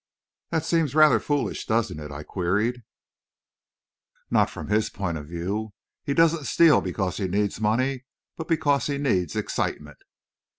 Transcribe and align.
"That 0.49 0.65
seems 0.65 0.95
rather 0.95 1.19
foolish, 1.19 1.67
doesn't 1.67 1.99
it?" 1.99 2.11
I 2.11 2.23
queried. 2.23 2.81
"Not 4.31 4.49
from 4.49 4.67
his 4.69 4.89
point 4.89 5.19
of 5.19 5.27
view. 5.27 5.73
He 6.03 6.15
doesn't 6.15 6.45
steal 6.47 6.81
because 6.81 7.17
he 7.17 7.27
needs 7.27 7.61
money, 7.61 8.05
but 8.35 8.47
because 8.47 8.87
he 8.87 8.97
needs 8.97 9.35
excitement." 9.35 9.99